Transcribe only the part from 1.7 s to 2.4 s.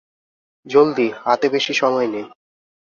সময় নেই।